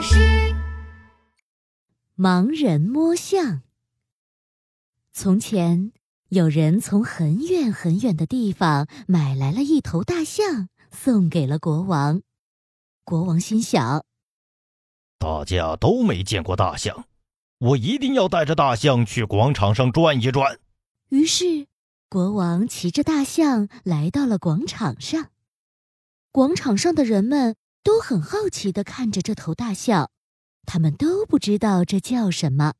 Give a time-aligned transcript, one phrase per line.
[0.00, 0.16] 巴士。
[2.16, 3.60] 盲人摸象。
[5.12, 5.92] 从前，
[6.30, 12.22] 有人从很远很远的地方买来了一头大象，送给了国王。
[13.04, 14.06] 国王心想：
[15.18, 17.04] 大家都没见过大象，
[17.58, 20.58] 我一定要带着大象去广场上转一转。
[21.10, 21.66] 于是，
[22.08, 25.28] 国王骑着大象来到了广场上。
[26.32, 30.10] 广场上的人们都很好奇地看着这头大象，
[30.66, 32.74] 他们都不知道这叫什么，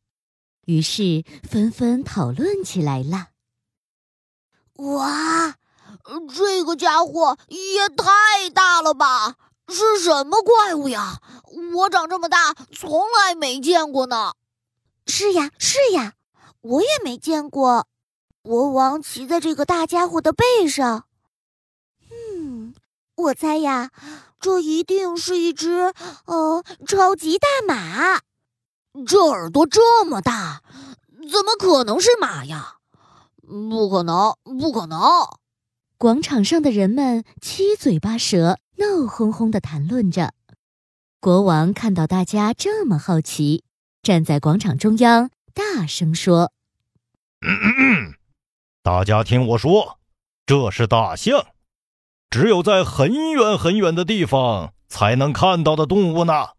[0.67, 3.29] 于是纷纷讨论起来了。
[4.75, 5.57] 哇，
[6.35, 9.37] 这个家伙也太大了吧！
[9.69, 11.21] 是什么怪物呀？
[11.75, 14.35] 我长这么大从来没见过呢。
[15.07, 16.15] 是呀，是呀，
[16.61, 17.87] 我也没见过。
[18.43, 21.07] 国王骑在这个大家伙的背上。
[22.11, 22.75] 嗯，
[23.17, 23.91] 我猜呀，
[24.41, 25.93] 这一定是一只
[26.25, 28.21] 呃超级大马。
[29.07, 30.63] 这耳朵这么大，
[31.31, 32.79] 怎么可能是马呀？
[33.47, 34.99] 不可能，不可能！
[35.99, 40.33] 广场上的人们七嘴八舌、闹哄哄的谈论着。
[41.21, 43.65] 国王看到大家这么好奇，
[44.03, 46.53] 站在广场中央，大声说
[47.47, 48.15] ：“嗯嗯嗯。”
[48.83, 49.99] 大家听我说，
[50.47, 51.47] 这是大象，
[52.31, 56.51] 只有在很远很远的地方才能看到的动物呢，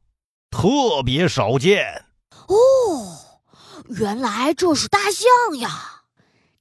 [0.50, 2.06] 特别少见。
[2.48, 3.18] 哦，
[3.88, 6.04] 原来这是大象呀！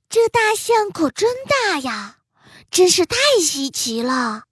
[0.09, 2.19] 这大象可真大呀，
[2.71, 4.45] 真是太稀奇了。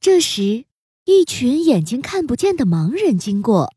[0.00, 0.64] 这时，
[1.04, 3.72] 一群眼睛看不见的盲人经过，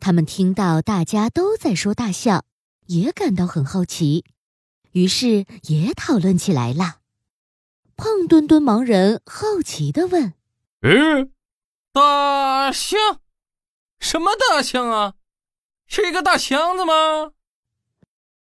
[0.00, 2.44] 他们听到大家都在说大象，
[2.86, 4.24] 也感到很好奇。
[4.90, 6.99] 于是也讨论起来了。
[8.00, 10.32] 胖墩墩盲人好奇的问
[10.80, 11.30] ：“嗯，
[11.92, 12.98] 大象？
[13.98, 15.16] 什么大象啊？
[15.86, 17.32] 是一个大箱子吗？”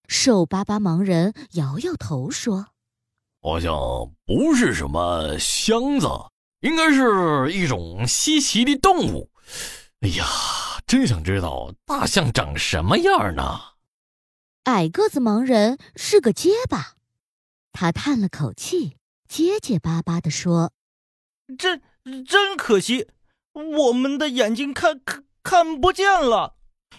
[0.07, 2.67] 瘦巴巴盲人摇摇头说
[3.43, 3.73] ：“好像
[4.25, 6.07] 不是什么箱子，
[6.61, 9.29] 应该是一种稀奇的动物。
[9.99, 10.25] 哎呀，
[10.87, 13.59] 真想知道大象长什么样呢？”
[14.63, 16.93] 矮个子盲人是个结巴，
[17.73, 18.95] 他叹了口气，
[19.33, 20.71] 结结巴巴地说
[21.57, 21.81] ：“真
[22.23, 23.07] 真可惜，
[23.53, 26.53] 我们的眼睛看看看不见了。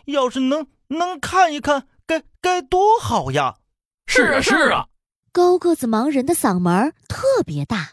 [0.06, 3.58] 要是能能看一看，该该多好呀！”
[4.10, 4.88] 是啊，是啊。
[5.30, 7.92] 高个子盲人的嗓门特别大，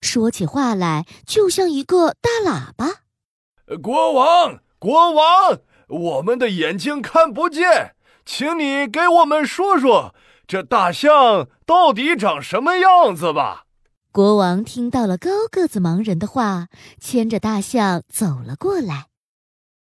[0.00, 3.02] 说起话来就像一个大喇叭。
[3.80, 7.94] 国王，国王，我们的眼睛看不见。
[8.24, 10.12] 请你给我们说说
[10.44, 13.65] 这大象到底长什么样子吧。
[14.16, 16.68] 国王听到了高个子盲人的话，
[16.98, 19.08] 牵着大象走了过来。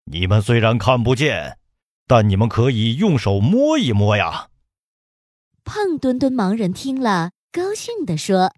[0.06, 1.61] 你们虽然看不见，
[2.05, 4.49] 但你们可以用手摸一摸呀。
[5.62, 8.53] 胖墩墩盲人听了，高兴地说：“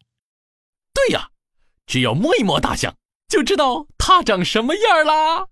[0.94, 1.28] 对呀，
[1.84, 2.96] 只要摸一摸大象，
[3.28, 5.48] 就知道它长什么样啦。”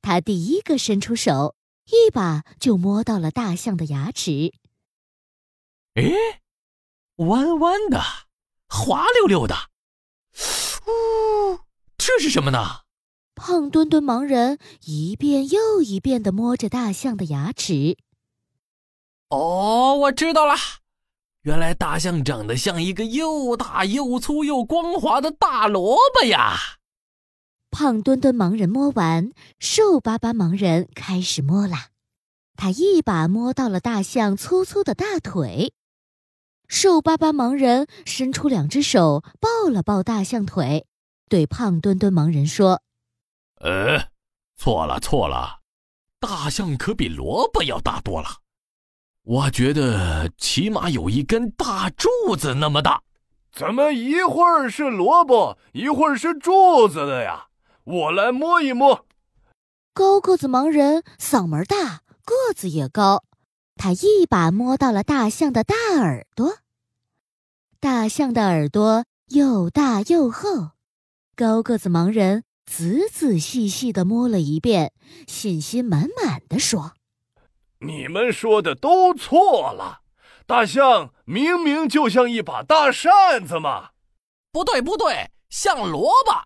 [0.00, 1.56] 他第一个伸出手。
[1.86, 4.52] 一把就摸到了大象的牙齿。
[5.94, 6.12] 哎，
[7.16, 8.00] 弯弯的，
[8.68, 9.54] 滑溜溜的。
[10.86, 11.60] 呜，
[11.96, 12.82] 这是什么呢？
[13.34, 17.96] 胖墩墩盲人一遍又一遍的摸着大象的牙齿。
[19.28, 20.54] 哦，我知道了，
[21.42, 26.56] 原来大象长得像一个又大又粗又光滑的大萝卜呀。
[27.70, 29.30] 胖墩墩盲人摸完，
[29.60, 31.76] 瘦巴巴盲人开始摸了。
[32.56, 35.74] 他一把摸到了大象粗粗的大腿。
[36.68, 40.86] 瘦巴巴盲人伸出两只手抱了抱大象腿，
[41.28, 42.82] 对胖墩墩盲人说
[43.60, 44.08] ：“呃，
[44.56, 45.60] 错了错了，
[46.20, 48.28] 大象可比萝卜要大多了。
[49.24, 53.02] 我觉得起码有一根大柱子那么大。
[53.50, 57.46] 怎么一会儿是萝卜，一会儿是柱子的呀？”
[57.84, 59.06] 我来摸一摸。
[59.94, 63.24] 高个子盲人嗓门大，个子也高，
[63.76, 66.58] 他一把摸到了大象的大耳朵。
[67.80, 70.72] 大象的耳朵又大又厚，
[71.36, 74.92] 高个子盲人仔仔细细的摸了一遍，
[75.28, 76.94] 信心满满的说
[77.78, 80.00] ：“你们说的都错了，
[80.44, 83.90] 大象明明就像一把大扇子嘛。
[84.50, 86.42] ”“不对，不对，像萝卜。”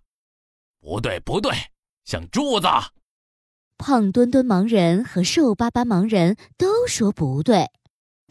[0.83, 1.51] 不对，不对，
[2.05, 2.69] 像柱子。
[3.79, 7.71] 胖墩墩盲人和瘦巴巴盲人都说不对，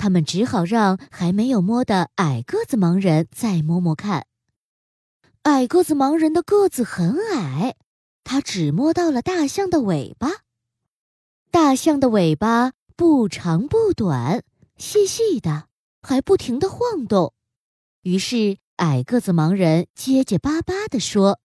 [0.01, 4.25] 他们只好让还没有摸的矮个子盲人再摸摸看。
[5.44, 7.75] 矮个子盲人的个子很矮，
[8.24, 10.27] 他只摸到了大象的尾巴。
[11.51, 14.44] 大象的尾巴不长不短，
[14.75, 15.68] 细细的，
[16.01, 17.36] 还不停地晃动。
[18.01, 21.39] 于是矮个子盲人结结巴巴地说：“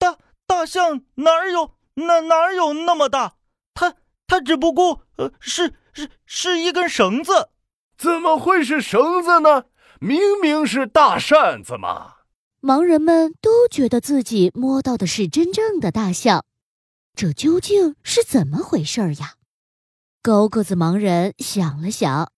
[0.00, 0.18] 大
[0.48, 3.36] 大象哪有哪哪有那么大？
[3.72, 3.94] 它
[4.26, 7.50] 它只不过呃是是是一根绳子。
[7.96, 9.64] 怎么会是绳子呢？
[10.00, 12.14] 明明是大扇子嘛！”
[12.60, 16.44] 盲人们都觉得自己摸到的是真正的大象，
[17.14, 19.34] 这究竟是怎么回事呀？
[20.22, 22.30] 高个子盲人想了想。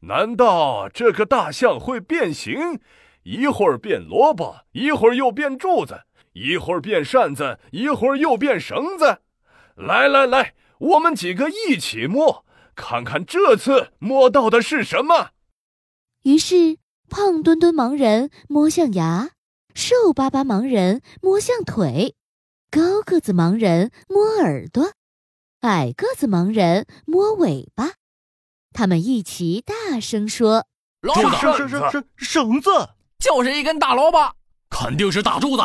[0.00, 2.80] 难道这个大象会变形？
[3.22, 9.18] 一会儿变萝卜，一会儿又变柱子，一会儿变扇子，一会儿又变绳子。
[9.76, 12.44] 来来来，我们几个一起摸，
[12.78, 15.30] 看看这次摸到的是什么。
[16.22, 16.78] 于是，
[17.10, 19.30] 胖墩墩盲人摸向牙，
[19.74, 22.14] 瘦巴巴盲人摸向腿，
[22.70, 24.92] 高个子盲人摸耳朵，
[25.62, 27.94] 矮个子盲人摸尾巴。
[28.72, 30.66] 他们一起大声说
[31.02, 32.70] ：“老大，绳绳绳绳子，
[33.18, 34.36] 就是一根大萝卜，
[34.70, 35.62] 肯定是大柱子，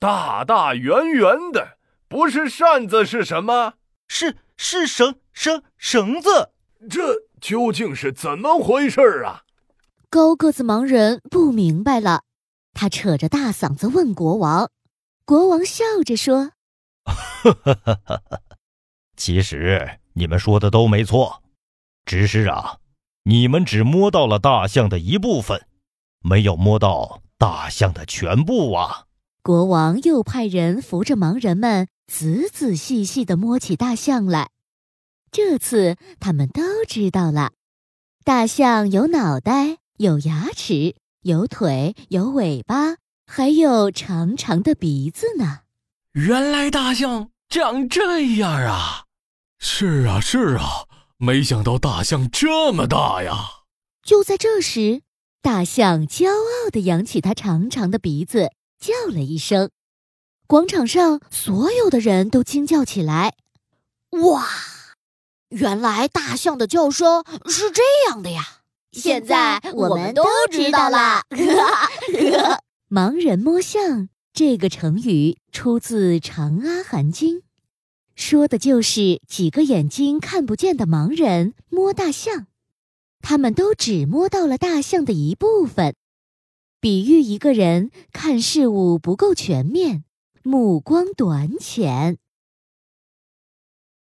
[0.00, 3.74] 大大圆圆的，不是扇子是什么？
[4.08, 6.50] 是是绳绳绳子，
[6.90, 9.44] 这究竟是怎么回事啊？”
[10.10, 12.24] 高个子盲人不明白了，
[12.74, 14.70] 他扯着大嗓子问国王。
[15.24, 16.50] 国王笑着说
[17.08, 18.40] ：“哈哈哈哈哈，
[19.16, 21.42] 其实你们说的都没错。”
[22.04, 22.80] 只是啊，
[23.22, 25.66] 你们只摸到了大象的一部分，
[26.20, 29.06] 没有摸到大象的全部啊！
[29.42, 34.50] 国王又派人扶着盲人们，仔仔细细地摸起大象来。
[35.32, 37.52] 这次他们都知道了，
[38.24, 42.96] 大象有脑袋，有牙齿，有腿，有尾巴，
[43.26, 45.60] 还有长长的鼻子呢。
[46.12, 49.04] 原来大象长这样啊！
[49.58, 50.86] 是啊，是啊。
[51.16, 53.36] 没想到大象这么大呀！
[54.02, 55.02] 就在这时，
[55.42, 59.70] 大象骄傲地扬起它长长的鼻子，叫了一声。
[60.46, 63.34] 广场上所有的人都惊叫起来
[64.22, 64.46] ：“哇！
[65.50, 68.62] 原来大象的叫声是这样的呀！
[68.92, 71.22] 现在我们都知道了。”
[72.90, 77.38] 盲人摸象这个成语出自《长阿含经》。
[78.16, 82.46] 说的就是几个眼睛看不见的盲人摸大象，
[83.22, 85.94] 他们都只摸到了大象的一部分，
[86.80, 90.04] 比喻一个人看事物不够全面，
[90.42, 92.16] 目光短浅。